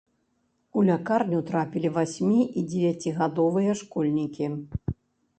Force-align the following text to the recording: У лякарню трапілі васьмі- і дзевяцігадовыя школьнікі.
У 0.79 0.83
лякарню 0.85 1.41
трапілі 1.49 1.91
васьмі- 1.97 2.47
і 2.61 2.63
дзевяцігадовыя 2.71 3.75
школьнікі. 3.83 4.49